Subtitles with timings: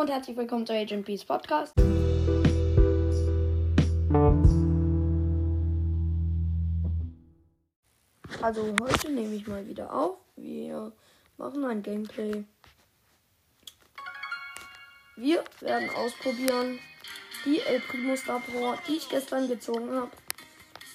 [0.00, 1.74] und herzlich willkommen zu Agent Peace Podcast.
[8.40, 10.16] Also heute nehme ich mal wieder auf.
[10.36, 10.90] Wir
[11.36, 12.44] machen ein Gameplay.
[15.16, 16.78] Wir werden ausprobieren
[17.44, 20.10] die El Primo Star Power, die ich gestern gezogen habe.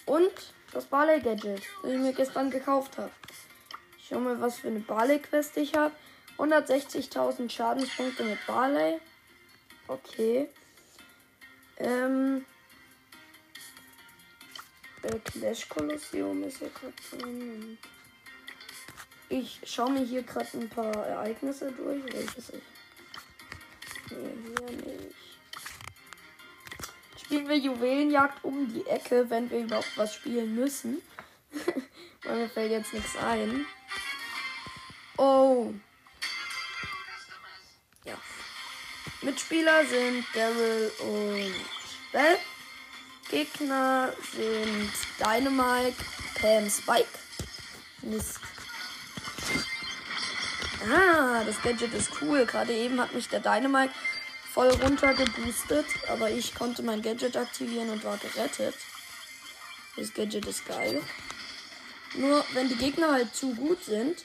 [0.07, 0.31] Und
[0.73, 3.11] das Barley Gadget, das ich mir gestern gekauft habe.
[3.99, 5.93] Ich schau mal, was für eine Barley Quest ich habe.
[6.37, 8.99] 160.000 Schadenspunkte mit Barley.
[9.87, 10.49] Okay.
[11.77, 12.45] Ähm.
[15.03, 17.77] Äh, Clash Kolosseum ist ja gerade drin.
[19.29, 22.03] Ich schaue mir hier gerade ein paar Ereignisse durch.
[22.13, 22.61] Welches ich.
[24.11, 25.15] Nee, hier nicht.
[27.23, 31.01] Spielen wir Juwelenjagd um die Ecke, wenn wir überhaupt was spielen müssen.
[32.23, 33.65] Weil mir fällt jetzt nichts ein.
[35.17, 35.73] Oh.
[38.05, 38.13] Ja.
[39.21, 41.55] Mitspieler sind Daryl und
[42.11, 42.37] Bell.
[43.29, 45.95] Gegner sind Dynamite,
[46.39, 47.07] Pam, Spike.
[48.03, 48.39] Mist.
[50.87, 52.45] Ah, das Gadget ist cool.
[52.45, 53.93] Gerade eben hat mich der Dynamite
[54.53, 58.75] voll runter geboostet, aber ich konnte mein Gadget aktivieren und war gerettet.
[59.97, 61.01] Das Gadget ist geil.
[62.13, 64.23] Nur wenn die Gegner halt zu gut sind,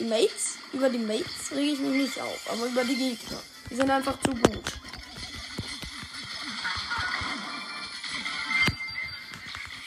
[0.00, 3.38] die Mates, über die Mates rege ich mich nicht auf, aber über die Gegner.
[3.68, 4.72] Die sind einfach zu gut.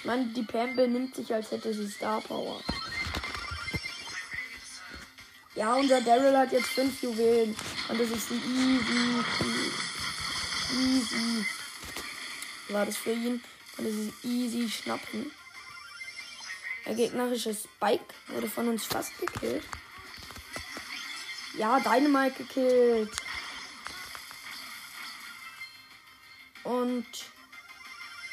[0.04, 2.62] Meine, die Pam benimmt sich, als hätte sie Star Power.
[5.56, 7.56] Ja, unser Daryl hat jetzt fünf Juwelen.
[7.90, 9.24] Und das ist easy.
[10.74, 11.46] Easy.
[12.70, 13.42] War das für ihn?
[13.78, 15.32] Und das ist easy schnappen.
[16.86, 19.64] Der gegnerische Spike wurde von uns fast gekillt.
[21.56, 23.12] Ja, Dynamite gekillt.
[26.64, 27.06] Und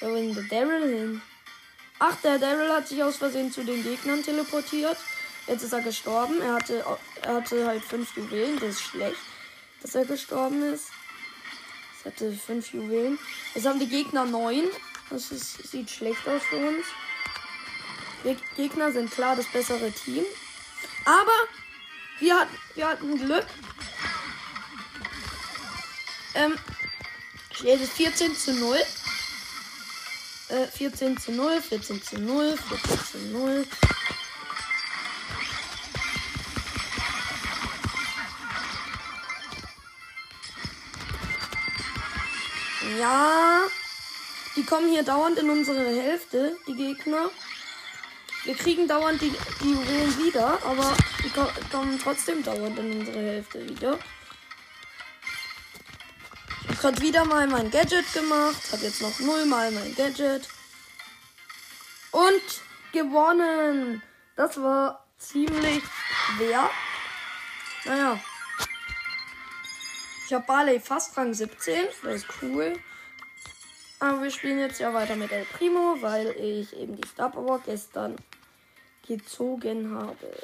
[0.01, 1.23] wo ist der Daryl hin?
[1.99, 4.97] Ach, der Daryl hat sich aus Versehen zu den Gegnern teleportiert.
[5.47, 6.41] Jetzt ist er gestorben.
[6.41, 6.85] Er hatte,
[7.23, 8.59] er hatte halt fünf Juwelen.
[8.59, 9.21] Das ist schlecht,
[9.83, 10.87] dass er gestorben ist.
[11.99, 13.19] Es hatte fünf Juwelen.
[13.55, 14.65] Jetzt haben die Gegner neun.
[15.11, 16.87] Das ist, sieht schlecht aus für uns.
[18.25, 20.25] Die Gegner sind klar das bessere Team.
[21.05, 21.49] Aber
[22.21, 23.47] wir hatten, wir hatten Glück.
[26.35, 26.57] Ähm,
[27.53, 28.79] steht es 14 zu 0.
[30.49, 33.67] Äh, 14 zu 0, 14 zu 0, 14 zu 0.
[42.99, 43.61] Ja,
[44.57, 47.31] die kommen hier dauernd in unsere Hälfte, die Gegner.
[48.45, 49.33] Wir kriegen dauernd die,
[49.63, 50.95] die Juwelen wieder, aber
[51.71, 53.99] kommen trotzdem dauernd in unsere Hälfte wieder.
[56.63, 60.49] Ich habe gerade wieder mal mein Gadget gemacht, habe jetzt noch nullmal mein Gadget.
[62.13, 62.43] Und
[62.93, 64.03] gewonnen!
[64.37, 65.83] Das war ziemlich
[66.37, 66.71] schwer.
[67.85, 68.21] Naja.
[70.27, 71.87] Ich habe Barley fast Rang 17.
[72.03, 72.79] Das ist cool.
[73.99, 77.61] Aber wir spielen jetzt ja weiter mit El Primo, weil ich eben die Star Power
[77.65, 78.17] gestern
[79.07, 80.37] gezogen habe.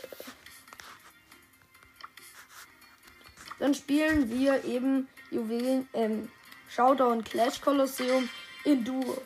[3.59, 6.29] Dann spielen wir eben Juwelen, ähm,
[6.69, 8.29] Showdown Clash Kolosseum
[8.65, 9.23] in Duo.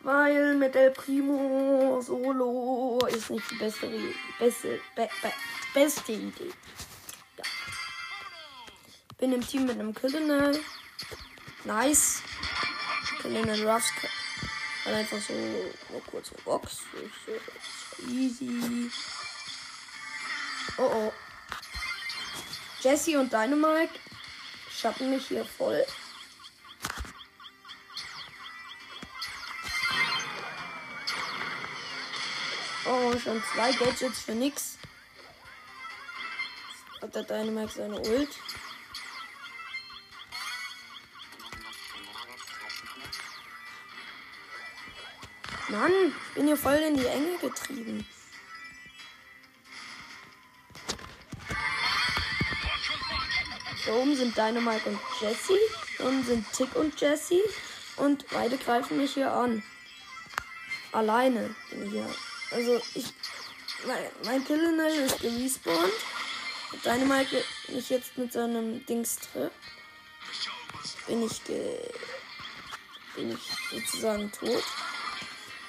[0.00, 3.90] Weil mit El Primo Solo ist nicht die beste,
[4.38, 5.32] beste, be, be,
[5.74, 6.52] beste Idee.
[7.36, 7.44] Ja.
[9.18, 10.60] Bin im Team mit einem Colonel.
[11.64, 12.22] Nice.
[13.20, 13.90] Colonel Ruffs
[14.84, 16.78] kann einfach so nur kurz eine Box.
[18.08, 18.90] Easy.
[20.78, 21.12] Oh oh.
[22.80, 23.98] Jesse und Dynamite
[24.70, 25.84] schatten mich hier voll.
[32.86, 34.78] Oh, schon zwei Gadgets für nix.
[37.02, 38.30] Hat der Dynamite seine Ult.
[45.68, 45.92] Mann,
[46.28, 48.06] ich bin hier voll in die Enge getrieben.
[53.88, 55.58] Da oben sind Dynamite und Jesse.
[55.96, 57.40] Da unten sind Tick und Jesse.
[57.96, 59.62] Und beide greifen mich hier an.
[60.92, 62.06] Alleine bin ich hier.
[62.50, 63.06] Also ich.
[63.86, 65.92] Mein, mein Killenel ist gerespawnt.
[66.84, 69.56] Dynamite mich jetzt mit seinem Dings trifft.
[71.06, 71.78] Bin ich ge.
[73.16, 74.64] Bin ich sozusagen tot.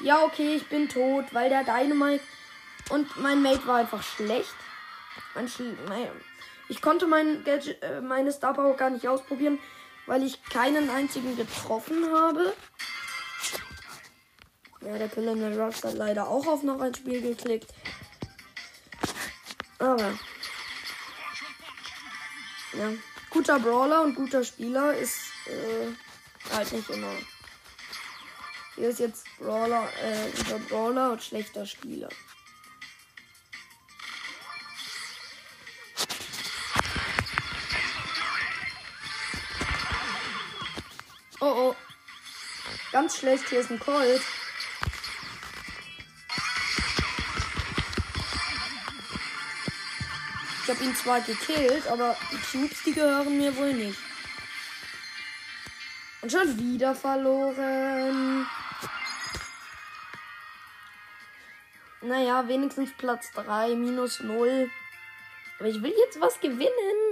[0.01, 2.24] Ja, okay, ich bin tot, weil der Dynamite
[2.89, 4.56] und mein Mate war einfach schlecht.
[5.36, 6.10] Mein, Schl mein
[6.69, 9.60] Ich konnte mein Gadget, äh, meine Star Power gar nicht ausprobieren,
[10.06, 12.54] weil ich keinen einzigen getroffen habe.
[14.81, 17.74] Ja, der der Rocks hat leider auch auf noch ein Spiel geklickt.
[19.80, 20.18] Aber.
[22.74, 22.92] Ja.
[23.30, 25.18] Guter Brawler und guter Spieler ist
[25.48, 27.13] äh, halt nicht immer.
[28.75, 32.10] Hier ist jetzt Brawler, äh, guter Brawler und schlechter Spieler.
[41.51, 41.75] Oh oh.
[42.92, 44.22] Ganz schlecht, hier ist ein Colt.
[50.62, 53.98] Ich habe ihn zwar gekillt, aber die Cubes, die gehören mir wohl nicht.
[56.22, 58.46] Und schon wieder verloren.
[62.01, 64.69] Naja, wenigstens Platz 3, minus 0.
[65.57, 67.08] Aber ich will jetzt was gewinnen.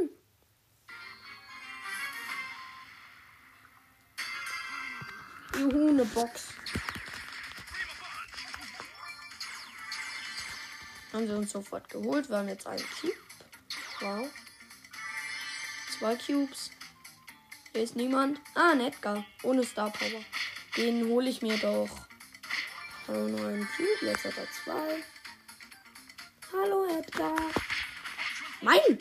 [6.17, 6.47] Box.
[11.13, 12.27] Haben wir uns sofort geholt.
[12.27, 13.13] Wir haben jetzt einen Cube.
[13.99, 14.27] Wow.
[15.99, 16.71] Zwei Cubes.
[17.71, 18.41] Hier ist niemand.
[18.55, 19.23] Ah, ein Edgar.
[19.43, 20.23] Ohne Star Power.
[20.75, 21.89] Den hole ich mir doch.
[23.07, 24.05] Hallo, einen Cube.
[24.07, 25.03] Jetzt hat er zwei.
[26.51, 27.37] Hallo, Edgar.
[28.61, 28.97] Nein!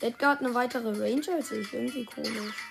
[0.00, 1.70] Edgar hat eine weitere Range als ich.
[1.74, 2.69] Irgendwie komisch.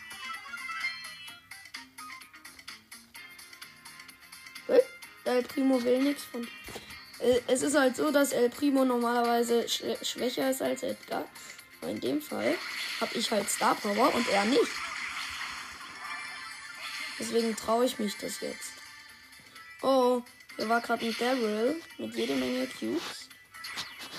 [5.39, 6.45] El Primo will nichts von.
[7.19, 11.25] Äh, es ist halt so, dass El Primo normalerweise sch schwächer ist als Edgar.
[11.81, 12.55] Aber in dem Fall
[12.99, 14.71] habe ich halt Star Power und er nicht.
[17.17, 18.73] Deswegen traue ich mich das jetzt.
[19.81, 20.21] Oh,
[20.57, 23.29] hier war gerade ein Daryl mit jede Menge Cubes.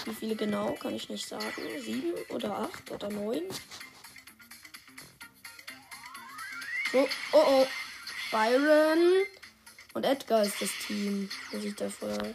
[0.06, 1.62] Wie viele genau, kann ich nicht sagen.
[1.80, 3.42] Sieben oder acht oder neun.
[6.92, 7.66] So, oh oh.
[8.30, 9.26] Byron
[9.94, 12.34] und Edgar ist das Team, das ich da vorher.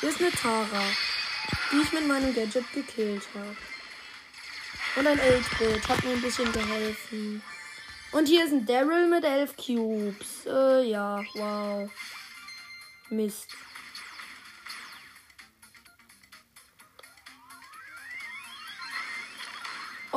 [0.00, 0.84] Hier ist eine Tara,
[1.72, 3.56] die ich mit meinem Gadget gekillt habe.
[4.96, 7.42] Und ein 8-Bit hat mir ein bisschen geholfen.
[8.12, 10.46] Und hier ist ein Daryl mit 11 Cubes.
[10.46, 11.90] Äh, ja, wow.
[13.10, 13.48] Mist.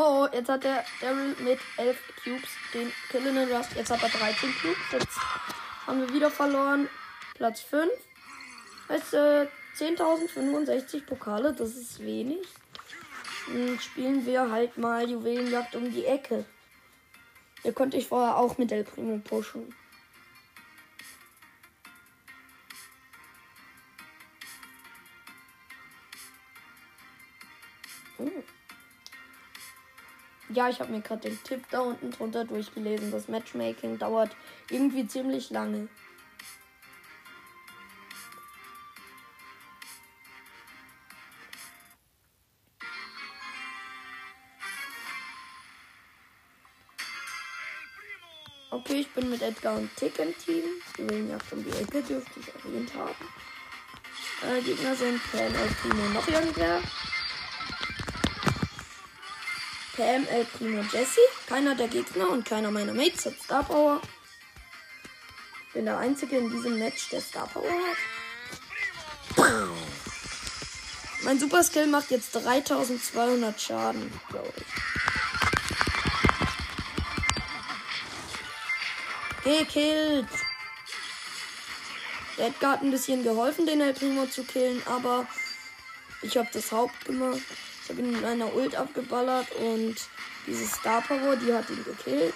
[0.02, 3.72] Oh, jetzt hat der Daryl mit 11 Cubes den Killing Rust.
[3.76, 4.78] Jetzt hat er 13 Cubes.
[4.94, 5.18] Jetzt
[5.86, 6.88] haben wir wieder verloren.
[7.36, 7.92] Platz 5.
[8.88, 9.48] Heißt äh,
[9.78, 11.52] 10.065 Pokale.
[11.52, 12.48] Das ist wenig.
[13.50, 16.46] Dann spielen wir halt mal Juwelenjagd um die Ecke.
[17.64, 19.76] Hier konnte ich vorher auch mit El Primo pushen.
[30.52, 33.12] Ja, ich habe mir gerade den Tipp da unten drunter durchgelesen.
[33.12, 34.36] Das Matchmaking dauert
[34.72, 35.88] irgendwie ziemlich lange.
[48.72, 50.64] Okay, ich bin mit Edgar und Tick im Team.
[50.98, 53.14] Die wollen ja um die Ecke, dürfte ich erwähnt haben.
[54.42, 56.82] Äh, Gegner sind Pan, El Primo, noch irgendwer.
[60.00, 61.20] Pam, El Primo, Jesse.
[61.46, 64.00] Keiner der Gegner und keiner meiner Mates hat Star Power.
[65.74, 67.70] Bin der Einzige in diesem Match, der Star Power
[69.36, 69.58] hat.
[71.24, 74.54] Mein Super Skill macht jetzt 3200 Schaden, glaube
[79.44, 79.58] ich.
[79.60, 80.30] Gekillt.
[82.38, 85.28] Der Edgar hat ein bisschen geholfen, den El Primo zu killen, aber
[86.22, 87.42] ich habe das Haupt gemacht.
[87.90, 89.96] Ich habe ihn mit einer Ult abgeballert und
[90.46, 92.36] diese Star Power, die hat ihn gekillt.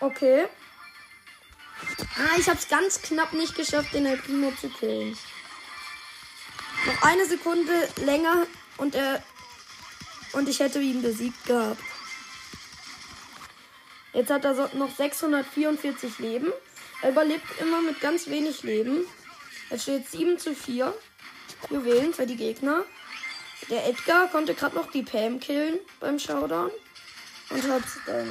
[0.00, 0.48] Okay.
[2.16, 4.20] Ah, ich habe es ganz knapp nicht geschafft, den El
[4.60, 5.16] zu killen.
[6.86, 9.22] Noch eine Sekunde länger und er
[10.32, 11.91] und ich hätte ihn besiegt gehabt.
[14.12, 16.52] Jetzt hat er noch 644 Leben.
[17.02, 19.06] Er überlebt immer mit ganz wenig Leben.
[19.70, 20.92] Es steht 7 zu 4
[21.70, 22.84] Juwelen für die Gegner.
[23.70, 26.70] Der Edgar konnte gerade noch die Pam killen beim Showdown.
[27.50, 28.30] Und hat dann.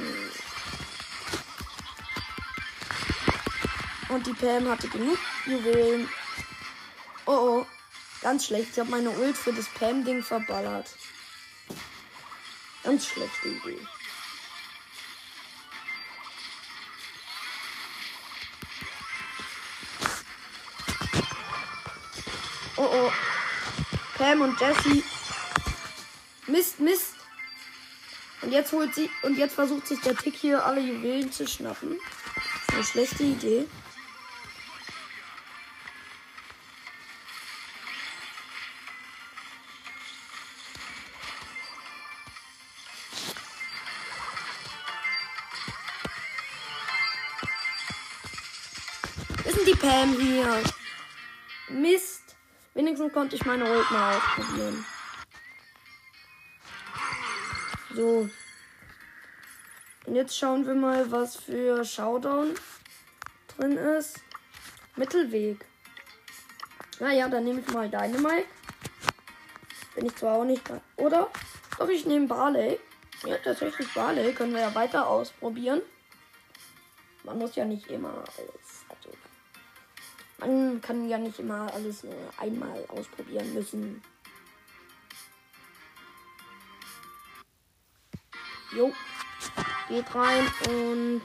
[4.08, 6.08] Und die Pam hatte genug Juwelen.
[7.26, 7.66] Oh oh.
[8.20, 8.68] Ganz schlecht.
[8.72, 10.88] Ich habe meine Ult für das Pam-Ding verballert.
[12.84, 13.80] Ganz schlechte Idee.
[22.84, 23.12] Oh oh.
[24.18, 25.04] Pam und Jessie.
[26.48, 27.14] Mist, Mist.
[28.40, 32.00] Und jetzt holt sie und jetzt versucht sich der Tick hier alle Juwelen zu schnappen.
[32.34, 33.68] Das ist eine schlechte Idee.
[49.44, 50.64] Ist die Pam hier?
[51.68, 52.21] Mist.
[52.82, 54.84] Wenigstens konnte ich meine Ult mal ausprobieren.
[57.94, 58.28] So.
[60.04, 62.56] Und jetzt schauen wir mal, was für Showdown
[63.56, 64.18] drin ist.
[64.96, 65.64] Mittelweg.
[66.98, 68.48] Naja, dann nehme ich mal deine Mike.
[69.94, 70.64] Bin ich zwar auch nicht.
[70.96, 71.30] Oder?
[71.78, 72.80] Doch, ich nehme Barley.
[73.24, 74.32] Ja, tatsächlich Barley.
[74.34, 75.82] Können wir ja weiter ausprobieren.
[77.22, 78.24] Man muss ja nicht immer
[80.46, 84.02] man kann ja nicht immer alles nur einmal ausprobieren müssen.
[88.74, 88.92] Jo.
[89.88, 91.22] Geht rein und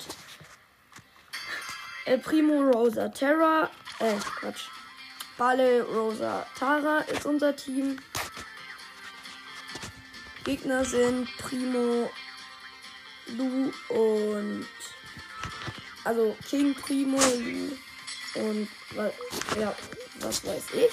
[2.05, 3.69] El Primo Rosa Terra.
[3.99, 4.69] Äh, Quatsch.
[5.37, 7.99] Bale Rosa Tara ist unser Team.
[10.43, 12.09] Gegner sind Primo
[13.27, 14.67] Lu und
[16.03, 17.77] also King Primo Lu
[18.39, 18.67] und
[19.59, 19.75] ja,
[20.19, 20.91] was weiß ich.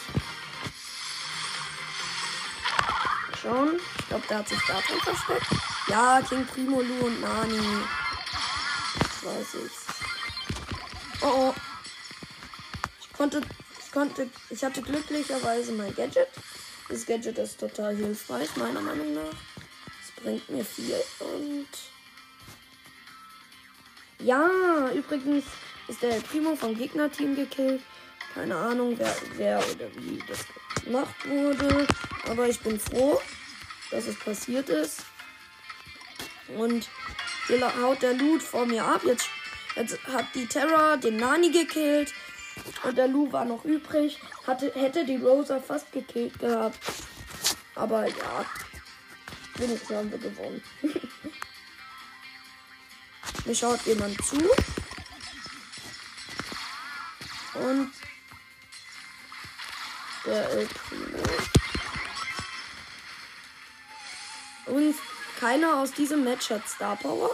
[3.40, 3.78] Schauen.
[3.98, 5.46] Ich glaube, der hat sich da drin versteckt.
[5.88, 7.60] Ja, King Primo, Lu und Nani.
[8.98, 9.72] Das weiß ich.
[11.22, 11.54] Oh oh.
[13.00, 13.42] Ich konnte,
[13.84, 16.28] ich konnte, ich hatte glücklicherweise mein Gadget.
[16.88, 19.34] Das Gadget ist total hilfreich, meiner Meinung nach.
[20.02, 21.68] Es bringt mir viel und.
[24.20, 25.44] Ja, übrigens
[25.88, 27.82] ist der Primo vom Gegnerteam gekillt.
[28.34, 30.44] Keine Ahnung, wer, wer oder wie das
[30.84, 31.86] gemacht wurde.
[32.28, 33.20] Aber ich bin froh,
[33.90, 35.02] dass es passiert ist.
[36.56, 36.88] Und
[37.46, 39.02] hier haut der Loot vor mir ab.
[39.04, 39.28] Jetzt,
[39.76, 42.12] jetzt hat die Terra den Nani gekillt.
[42.82, 44.18] Und der Lu war noch übrig.
[44.46, 46.78] Hatte, hätte die Rosa fast gekillt gehabt.
[47.74, 48.46] Aber ja.
[49.56, 50.62] Wenigstens haben wir gewonnen.
[53.44, 54.38] Mir schaut jemand zu.
[57.54, 57.92] Und
[60.24, 60.68] der El.
[64.66, 64.94] Und
[65.38, 67.30] keiner aus diesem Match hat Star Power.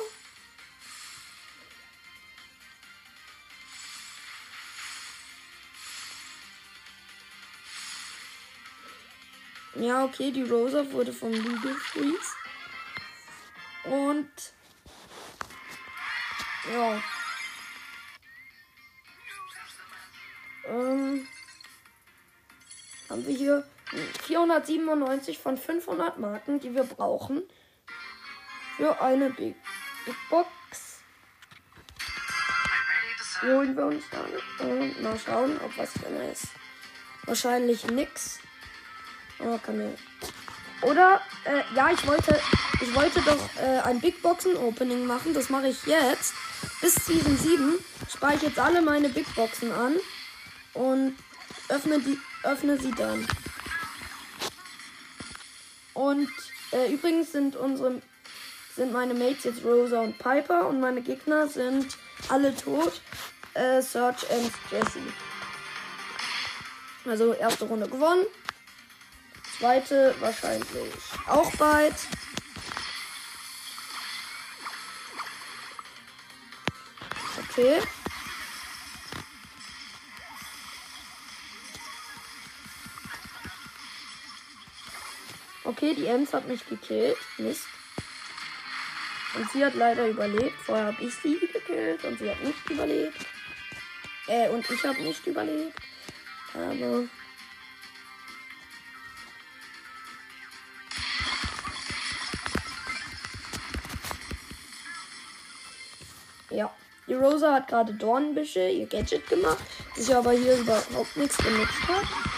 [9.77, 12.37] Ja, okay, die Rosa wurde vom Lu gefreezed.
[13.85, 14.31] Und
[16.71, 17.03] ja.
[20.71, 21.27] Ähm,
[23.09, 23.65] haben wir hier
[24.23, 27.43] 497 von 500 Marken, die wir brauchen
[28.77, 29.57] für eine Big,
[30.05, 30.49] Big Box.
[33.43, 36.49] Holen wir uns dann und mal schauen, ob was drin ist.
[37.25, 38.39] Wahrscheinlich nix.
[39.41, 39.97] Oh, kann.
[40.83, 42.39] Oder, äh, ja, ich wollte,
[42.81, 45.35] ich wollte doch äh, ein Big Boxen Opening machen.
[45.35, 46.35] Das mache ich jetzt.
[46.81, 47.79] Bis Season 7
[48.11, 49.97] spare ich jetzt alle meine Big Boxen an
[50.75, 51.17] und
[51.69, 53.27] öffne die, öffne sie dann.
[55.95, 56.31] Und
[56.73, 58.01] äh, übrigens sind unsere
[58.77, 61.99] sind meine Mates jetzt Rosa und Piper und meine Gegner sind
[62.29, 63.03] alle tot.
[63.55, 65.01] Äh, Search and Jesse.
[67.05, 68.27] Also erste Runde gewonnen.
[69.59, 70.69] Zweite wahrscheinlich
[71.27, 71.95] auch bald.
[77.51, 77.81] Okay.
[85.81, 87.17] Okay, die Ems hat mich gekillt.
[87.39, 87.65] Mist.
[89.35, 90.55] Und sie hat leider überlebt.
[90.67, 93.17] Vorher habe ich sie gekillt und sie hat nicht überlebt.
[94.27, 95.73] Äh, und ich habe nicht überlebt.
[96.53, 97.05] Aber.
[106.51, 106.71] Ja.
[107.07, 109.65] Die Rosa hat gerade Dornbüsche, ihr Gadget gemacht,
[109.97, 112.30] das sie aber hier überhaupt nichts benutzt hat.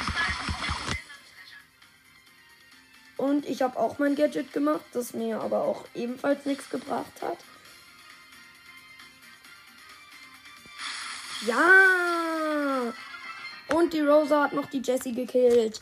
[3.42, 7.38] Und ich habe auch mein Gadget gemacht, das mir aber auch ebenfalls nichts gebracht hat.
[11.44, 12.92] Ja!
[13.74, 15.80] Und die Rosa hat noch die Jessie gekillt.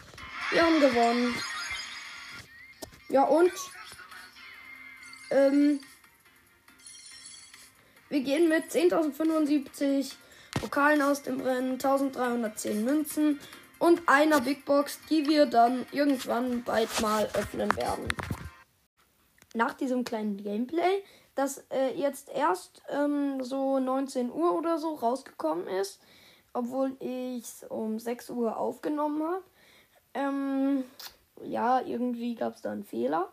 [0.51, 1.35] Wir haben gewonnen.
[3.11, 3.53] Ja und?
[5.31, 5.81] Ähm,
[8.09, 10.13] wir gehen mit 10.075
[10.59, 13.39] Pokalen aus dem Rennen, 1310 Münzen
[13.81, 18.07] und einer Big Box, die wir dann irgendwann bald mal öffnen werden.
[19.55, 21.03] Nach diesem kleinen Gameplay,
[21.35, 26.01] das äh, jetzt erst ähm, so 19 Uhr oder so rausgekommen ist,
[26.53, 29.45] obwohl ich es um 6 Uhr aufgenommen habe.
[30.15, 30.85] Ähm,
[31.43, 33.33] ja, irgendwie gab es da einen Fehler.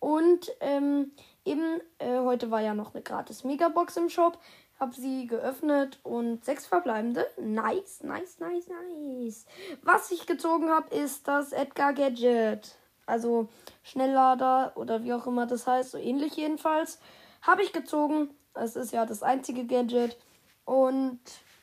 [0.00, 1.12] Und ähm,
[1.44, 4.38] eben, äh, heute war ja noch eine gratis Megabox im Shop.
[4.84, 7.26] Hab sie geöffnet und sechs verbleibende.
[7.40, 9.46] Nice, nice, nice, nice.
[9.80, 12.76] Was ich gezogen habe, ist das Edgar Gadget.
[13.06, 13.48] Also
[13.82, 16.98] Schnelllader oder wie auch immer das heißt, so ähnlich jedenfalls.
[17.40, 18.28] Habe ich gezogen.
[18.52, 20.18] Es ist ja das einzige Gadget.
[20.66, 21.18] Und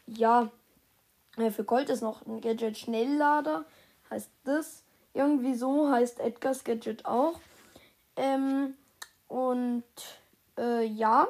[0.07, 0.49] ja,
[1.37, 3.65] äh, für Gold ist noch ein Gadget Schnelllader.
[4.09, 4.81] Heißt das.
[5.13, 7.39] Irgendwie so heißt Edgars Gadget auch.
[8.15, 8.73] Ähm,
[9.27, 9.83] und
[10.57, 11.27] äh, ja,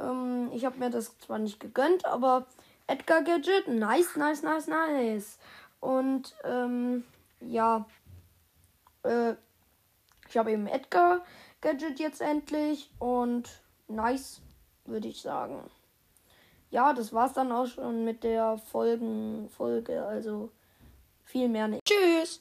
[0.00, 2.46] ähm, ich habe mir das zwar nicht gegönnt, aber
[2.86, 5.38] Edgar Gadget, nice, nice, nice, nice.
[5.80, 7.04] Und ähm,
[7.40, 7.86] ja,
[9.02, 9.34] äh,
[10.28, 11.24] ich habe eben Edgar
[11.60, 13.48] Gadget jetzt endlich und
[13.88, 14.40] nice,
[14.84, 15.62] würde ich sagen.
[16.70, 20.50] Ja, das war's dann auch schon mit der Folgen Folge, also
[21.24, 21.84] viel mehr nicht.
[21.84, 22.40] Tschüss.